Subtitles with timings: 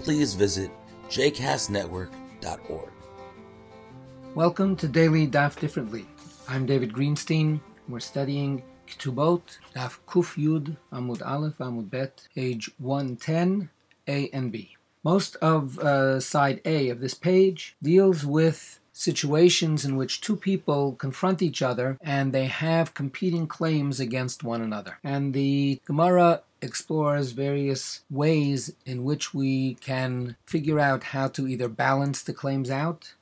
[0.00, 0.70] please visit
[1.08, 2.92] jcastnetwork.org.
[4.34, 6.04] Welcome to Daily Daf Differently.
[6.48, 7.60] I'm David Greenstein.
[7.88, 13.70] We're studying Ketubot, Daf Kuf Yud, Amud Aleph, Amud Bet, page 110,
[14.08, 14.76] A and B.
[15.02, 20.92] Most of uh, side A of this page deals with situations in which two people
[20.92, 24.98] confront each other and they have competing claims against one another.
[25.04, 31.68] And the Gemara explores various ways in which we can figure out how to either
[31.68, 33.12] balance the claims out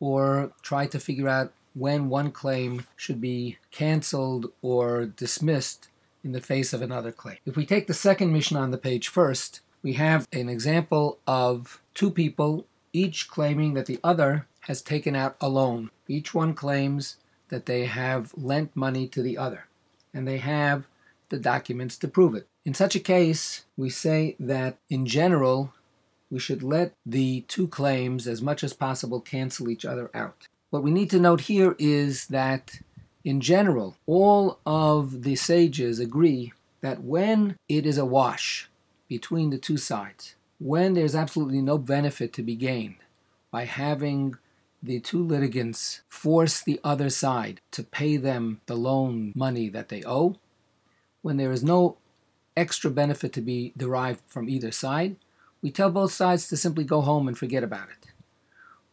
[0.00, 5.88] or try to figure out when one claim should be canceled or dismissed
[6.24, 7.38] in the face of another claim.
[7.46, 11.80] If we take the second Mishnah on the page first, we have an example of
[11.94, 15.90] two people, each claiming that the other has taken out a loan.
[16.08, 17.16] Each one claims
[17.48, 19.66] that they have lent money to the other,
[20.12, 20.86] and they have
[21.28, 22.46] the documents to prove it.
[22.64, 25.72] In such a case, we say that in general,
[26.30, 30.48] we should let the two claims as much as possible cancel each other out.
[30.70, 32.80] What we need to note here is that
[33.22, 38.68] in general, all of the sages agree that when it is a wash
[39.08, 42.96] between the two sides, when there's absolutely no benefit to be gained
[43.50, 44.36] by having
[44.84, 50.02] the two litigants force the other side to pay them the loan money that they
[50.04, 50.36] owe,
[51.22, 51.96] when there is no
[52.54, 55.16] extra benefit to be derived from either side,
[55.62, 58.12] we tell both sides to simply go home and forget about it.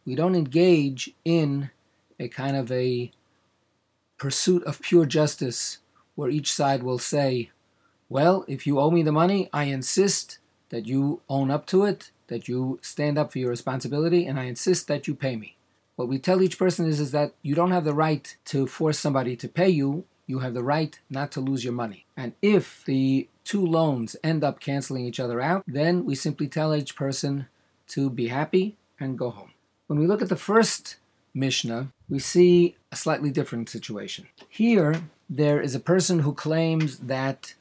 [0.06, 1.70] We don't engage in
[2.18, 3.12] a kind of a
[4.16, 5.78] pursuit of pure justice
[6.14, 7.50] where each side will say,
[8.08, 10.38] Well, if you owe me the money, I insist
[10.70, 14.44] that you own up to it, that you stand up for your responsibility, and I
[14.44, 15.58] insist that you pay me.
[15.96, 18.98] What we tell each person is, is that you don't have the right to force
[18.98, 22.06] somebody to pay you, you have the right not to lose your money.
[22.16, 26.74] And if the two loans end up canceling each other out, then we simply tell
[26.74, 27.46] each person
[27.88, 29.50] to be happy and go home.
[29.86, 30.96] When we look at the first
[31.34, 34.28] Mishnah, we see a slightly different situation.
[34.48, 37.54] Here, there is a person who claims that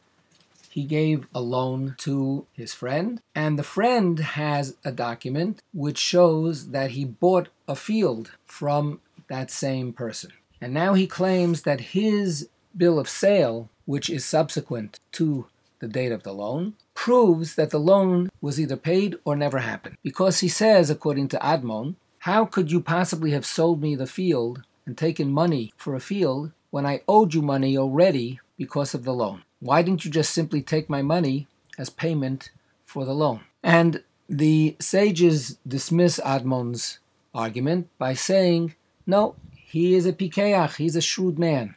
[0.72, 6.72] he gave a loan to his friend, and the friend has a document which shows
[6.72, 10.32] that he bought a field from that same person.
[10.60, 15.48] And now he claims that his bill of sale, which is subsequent to
[15.80, 19.98] the date of the loan, proves that the loan was either paid or never happened.
[20.04, 24.64] Because he says, according to Admon, how could you possibly have sold me the field
[24.86, 29.14] and taken money for a field when I owed you money already because of the
[29.14, 29.44] loan?
[29.62, 32.50] Why didn't you just simply take my money as payment
[32.84, 33.42] for the loan?
[33.64, 36.98] And the sages dismiss Admon's
[37.34, 41.76] argument by saying, no, he is a pikeach, he's a shrewd man.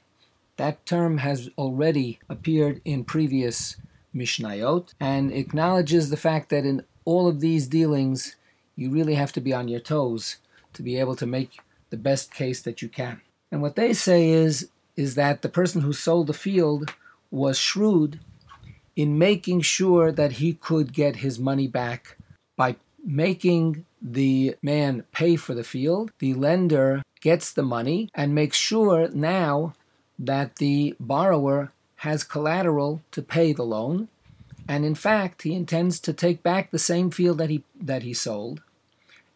[0.57, 3.77] That term has already appeared in previous
[4.15, 8.37] Mishnayot and acknowledges the fact that in all of these dealings,
[8.77, 10.39] you really have to be on your toes
[10.73, 11.59] to be able to make
[11.91, 13.21] the best case that you can.
[13.53, 16.95] And what they say is, is that the person who sold the field
[17.35, 18.21] was shrewd
[18.97, 22.17] in making sure that he could get his money back
[22.57, 26.11] by making the man pay for the field.
[26.19, 29.75] The lender gets the money and makes sure now
[30.19, 34.09] that the borrower has collateral to pay the loan,
[34.69, 38.15] and in fact, he intends to take back the same field that he that he
[38.15, 38.63] sold,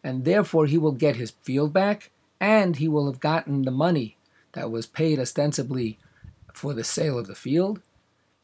[0.03, 4.15] and therefore he will get his field back, and he will have gotten the money
[4.53, 5.97] that was paid ostensibly
[6.53, 7.81] for the sale of the field,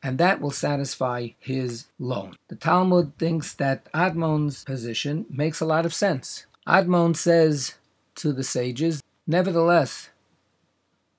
[0.05, 2.35] and that will satisfy his loan.
[2.47, 6.45] The Talmud thinks that Admon's position makes a lot of sense.
[6.67, 7.73] Admon says
[8.17, 10.09] to the sages, nevertheless,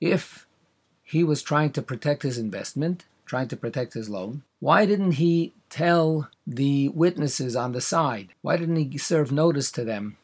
[0.01, 0.47] if
[1.03, 4.45] he was trying to protect his investment, trying to protect his loan.
[4.61, 8.29] Why didn't he tell the witnesses on the side?
[8.41, 10.17] Why didn't he serve notice to them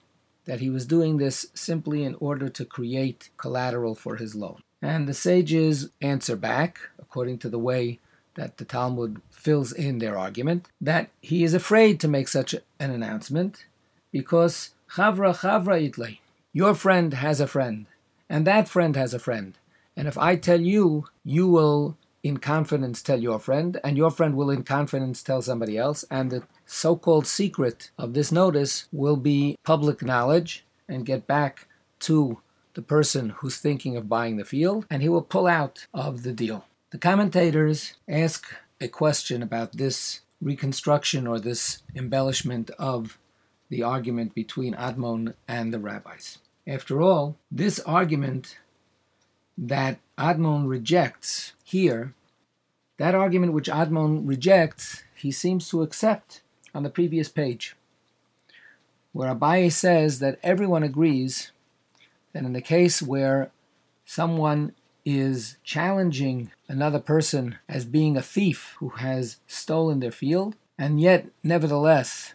[0.44, 4.62] that he was doing this simply in order to create collateral for his loan?
[4.80, 7.98] And the sages answer back, according to the way
[8.34, 12.90] that the Talmud fills in their argument, that he is afraid to make such an
[12.90, 13.64] announcement
[14.10, 16.18] because chavra chavra itle,
[16.52, 17.86] your friend has a friend,
[18.28, 19.58] and that friend has a friend,
[19.96, 24.36] and if I tell you, you will in confidence tell your friend, and your friend
[24.36, 29.16] will in confidence tell somebody else, and the so called secret of this notice will
[29.16, 31.66] be public knowledge and get back
[32.00, 32.38] to
[32.74, 36.32] the person who's thinking of buying the field, and he will pull out of the
[36.32, 36.64] deal.
[36.92, 43.18] The commentators ask a question about this reconstruction or this embellishment of
[43.70, 46.36] the argument between Admon and the rabbis.
[46.66, 48.58] After all, this argument
[49.56, 52.12] that Admon rejects here,
[52.98, 56.42] that argument which Admon rejects, he seems to accept
[56.74, 57.74] on the previous page,
[59.12, 61.52] where Abaye says that everyone agrees
[62.34, 63.50] that in the case where
[64.04, 64.74] someone
[65.04, 71.26] is challenging another person as being a thief who has stolen their field, and yet,
[71.42, 72.34] nevertheless,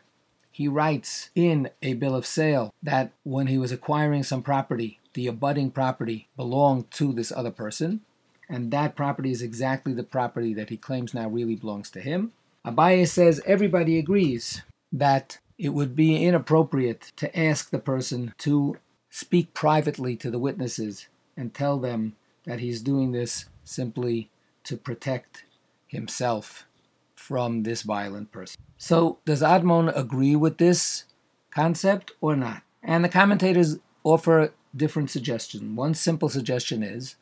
[0.52, 5.28] he writes in a bill of sale that when he was acquiring some property, the
[5.28, 8.02] abutting property belonged to this other person,
[8.50, 12.32] and that property is exactly the property that he claims now really belongs to him.
[12.66, 14.62] Abaye says everybody agrees
[14.92, 18.78] that it would be inappropriate to ask the person to
[19.10, 22.16] speak privately to the witnesses and tell them
[22.48, 24.32] that he's doing this simply
[24.64, 25.44] to protect
[25.86, 26.66] himself
[27.14, 28.60] from this violent person.
[28.78, 31.04] So, does Admon agree with this
[31.52, 32.64] concept or not?
[32.82, 35.78] And the commentators offer different suggestions.
[35.78, 37.16] One simple suggestion is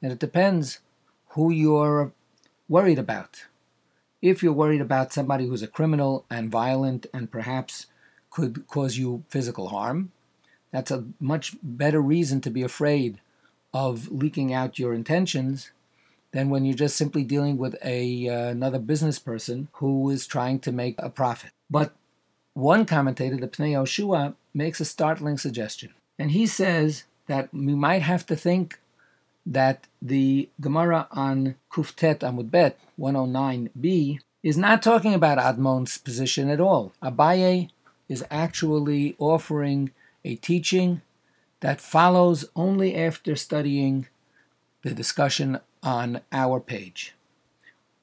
[0.00, 0.78] that it depends
[1.30, 2.12] who you're
[2.68, 3.44] worried about.
[4.22, 7.86] If you're worried about somebody who's a criminal and violent and perhaps
[8.30, 10.12] could cause you physical harm,
[10.70, 13.20] that's a much better reason to be afraid
[13.72, 15.70] of leaking out your intentions
[16.32, 20.58] than when you're just simply dealing with a uh, another business person who is trying
[20.60, 21.50] to make a profit.
[21.70, 21.94] But
[22.54, 28.02] one commentator, the Pnei Yoshua, makes a startling suggestion, and he says that we might
[28.02, 28.78] have to think
[29.44, 36.60] that the Gemara on Kuftet Amud Bet 109b is not talking about Admon's position at
[36.60, 36.92] all.
[37.02, 37.70] Abaye
[38.08, 39.90] is actually offering
[40.24, 41.02] a teaching
[41.62, 44.08] that follows only after studying
[44.82, 47.14] the discussion on our page.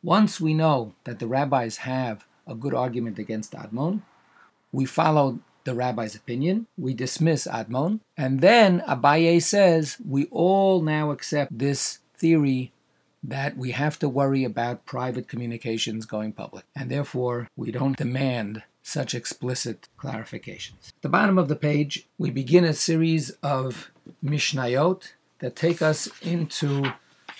[0.01, 4.01] Once we know that the rabbis have a good argument against Admon,
[4.71, 11.11] we follow the rabbi's opinion, we dismiss Admon, and then Abaye says we all now
[11.11, 12.71] accept this theory
[13.21, 18.63] that we have to worry about private communications going public, and therefore we don't demand
[18.83, 20.89] such explicit clarifications.
[20.89, 23.91] At the bottom of the page, we begin a series of
[24.23, 26.91] Mishnayot that take us into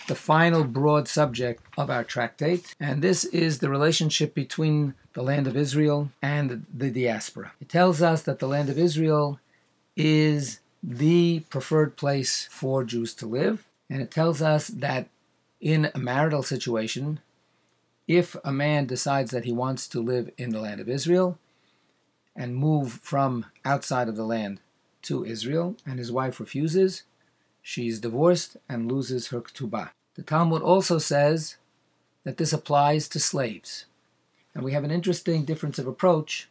[0.07, 5.47] the final broad subject of our tractate, and this is the relationship between the land
[5.47, 7.51] of Israel and the diaspora.
[7.61, 9.39] It tells us that the land of Israel
[9.95, 15.07] is the preferred place for Jews to live, and it tells us that
[15.59, 17.19] in a marital situation,
[18.09, 21.37] if a man decides that he wants to live in the land of Israel
[22.35, 24.59] and move from outside of the land
[25.03, 27.03] to Israel, and his wife refuses,
[27.61, 29.91] she is divorced and loses her ketubah.
[30.15, 31.57] The Talmud also says
[32.23, 33.85] that this applies to slaves.
[34.55, 36.49] And we have an interesting difference of approach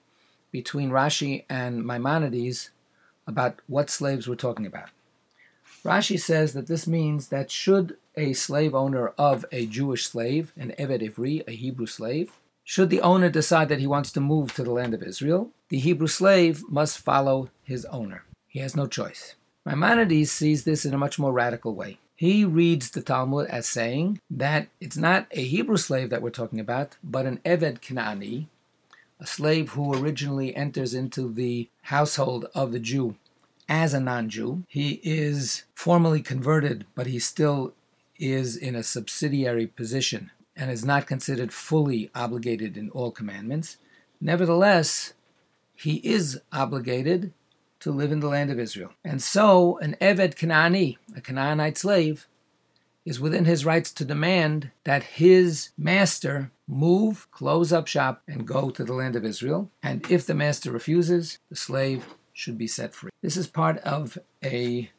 [0.53, 2.71] between Rashi and Maimonides
[3.27, 4.91] about what slaves we're talking about.
[5.85, 10.75] Rashi says that this means that should a slave owner of a Jewish slave, an
[10.79, 12.33] Eved Ivri, a Hebrew slave,
[12.65, 15.79] should the owner decide that he wants to move to the land of Israel, the
[15.79, 18.25] Hebrew slave must follow his owner.
[18.47, 19.37] He has no choice.
[19.65, 21.99] Maimonides sees this in a much more radical way.
[22.17, 26.59] He reads the Talmud as saying that it's not a Hebrew slave that we're talking
[26.59, 28.47] about, but an Eved Kanaani,
[29.21, 33.15] a slave who originally enters into the household of the Jew
[33.69, 34.65] as a non Jew.
[34.69, 37.75] He is formally converted, but he still
[38.19, 43.77] is in a subsidiary position and is not considered fully obligated in all commandments.
[44.21, 45.15] Nevertheless,
[45.75, 47.33] he is obligated
[47.81, 48.93] to live in the land of Israel.
[49.05, 52.27] And so, an Eved Canaani, a Canaanite slave,
[53.05, 58.69] is within his rights to demand that his master move, close up shop, and go
[58.71, 59.71] to the land of Israel.
[59.83, 63.11] And if the master refuses, the slave should be set free.
[63.23, 64.91] This is part of a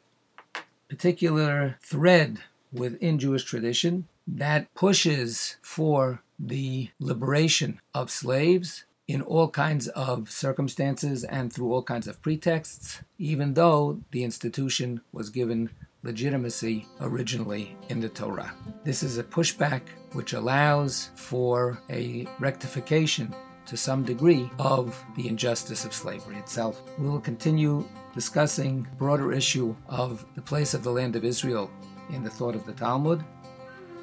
[0.88, 2.40] particular thread
[2.72, 11.24] within Jewish tradition that pushes for the liberation of slaves in all kinds of circumstances
[11.24, 15.70] and through all kinds of pretexts, even though the institution was given
[16.02, 18.54] legitimacy originally in the Torah.
[18.84, 23.34] This is a pushback which allows for a rectification
[23.66, 26.82] to some degree of the injustice of slavery itself.
[26.98, 31.70] We will continue discussing broader issue of the place of the land of Israel
[32.12, 33.24] in the thought of the Talmud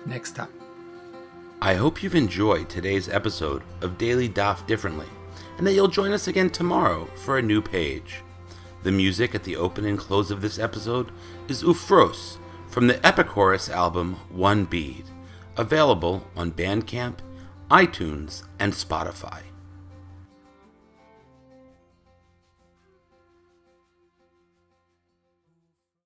[0.06, 0.50] next time.
[1.62, 5.08] I hope you've enjoyed today's episode of Daily Daf Differently,
[5.58, 8.22] and that you'll join us again tomorrow for a new page.
[8.84, 11.12] The music at the open and close of this episode
[11.48, 12.38] is Ufros
[12.68, 15.06] from the Epichorus album One Bead,
[15.58, 17.18] available on Bandcamp,
[17.72, 19.42] iTunes, and Spotify.